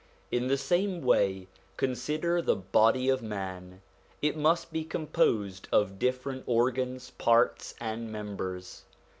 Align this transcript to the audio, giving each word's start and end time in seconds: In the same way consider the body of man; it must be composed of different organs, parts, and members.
In 0.31 0.47
the 0.47 0.57
same 0.57 1.03
way 1.03 1.47
consider 1.77 2.41
the 2.41 2.55
body 2.55 3.07
of 3.07 3.21
man; 3.21 3.83
it 4.19 4.35
must 4.35 4.73
be 4.73 4.83
composed 4.83 5.67
of 5.71 5.99
different 5.99 6.41
organs, 6.47 7.11
parts, 7.11 7.75
and 7.79 8.11
members. 8.11 8.83